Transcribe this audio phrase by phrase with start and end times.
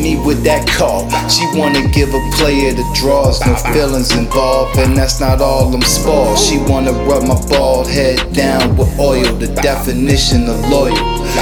[0.00, 1.04] with that call.
[1.28, 5.82] She wanna give a player the draws, no feelings involved, and that's not all I'm
[5.82, 6.38] spoiled.
[6.38, 10.96] She wanna rub my bald head down with oil, the definition of loyal.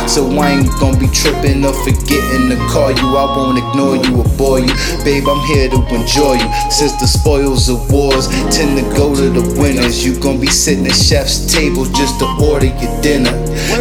[0.09, 3.17] So I ain't gonna be tripping or forgetting to call you.
[3.17, 4.75] I won't ignore you or bore you.
[5.05, 6.49] Babe, I'm here to enjoy you.
[6.71, 10.87] Since the spoils of wars tend to go to the winners, you gon' be sitting
[10.87, 13.33] at chef's table just to order your dinner.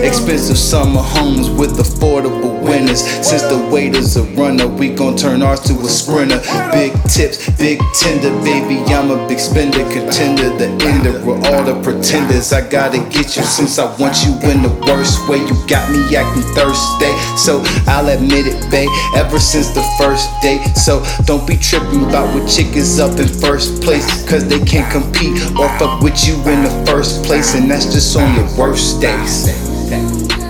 [0.05, 2.56] Expensive summer homes with affordable
[2.87, 3.27] winners.
[3.27, 6.39] Since the waiter's a runner, we gon' turn ours to a sprinter.
[6.71, 8.77] Big tips, big tender, baby.
[8.93, 12.53] I'm a big spender, contender, the ender with all the pretenders.
[12.53, 15.37] I gotta get you since I want you in the worst way.
[15.37, 18.89] You got me acting thirsty, so I'll admit it, babe.
[19.15, 23.27] Ever since the first date, so don't be tripping about what chick is up in
[23.27, 27.69] first place, cause they can't compete or fuck with you in the first place, and
[27.69, 30.46] that's just on your worst days.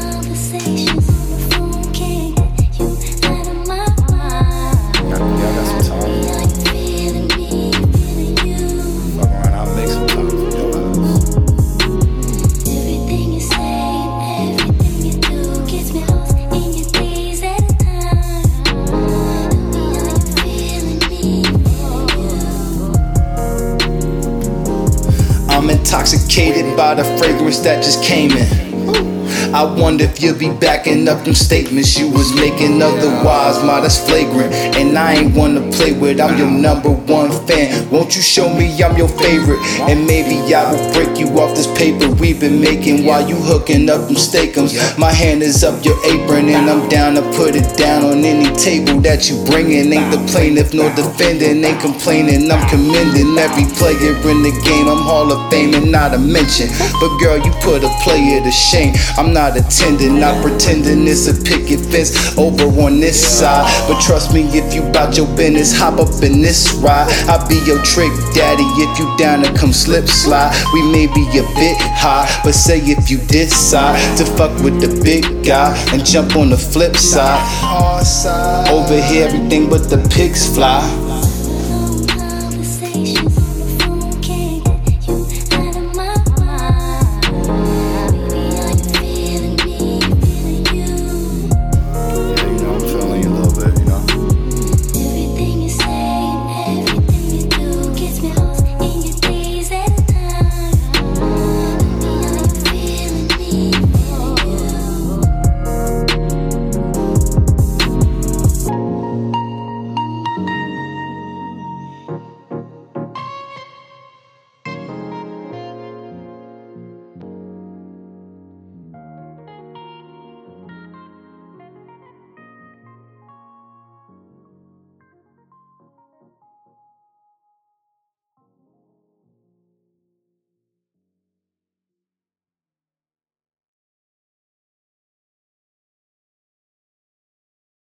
[26.14, 29.17] Intoxicated by the fragrance that just came in.
[29.54, 34.00] I wonder if you'll be backing up them statements you was making otherwise, ma, that's
[34.08, 34.54] flagrant.
[34.78, 37.90] And I ain't one to play with, I'm your number one fan.
[37.90, 39.60] Won't you show me I'm your favorite?
[39.90, 43.90] And maybe I will break you off this paper we've been making while you hooking
[43.90, 44.76] up them steakums.
[44.98, 48.54] My hand is up your apron, and I'm down to put it down on any
[48.56, 49.92] table that you bringin'.
[49.94, 52.52] Ain't the plaintiff nor defendant, ain't complaining.
[52.52, 54.88] I'm commending every player in the game.
[54.88, 56.70] I'm Hall of Fame and not a mention.
[57.00, 58.94] But girl, you put a player to shame.
[59.18, 63.66] I'm not attending, not pretending it's a picket fence over on this side.
[63.88, 67.10] But trust me, if you bout your business, hop up in this ride.
[67.28, 70.54] I'll be your trick daddy if you down to come slip slide.
[70.74, 75.02] We may be a bit high, but say if you decide to fuck with the
[75.04, 77.42] big guy and jump on the flip side.
[78.70, 81.07] Over here, everything but the pigs fly.